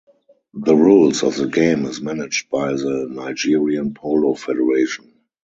The 0.55 0.75
rules 0.75 1.21
of 1.21 1.35
the 1.35 1.45
game 1.47 1.85
is 1.85 2.01
managed 2.01 2.49
by 2.49 2.71
the 2.71 3.05
Nigerian 3.07 3.93
Polo 3.93 4.33
Federation. 4.33 5.13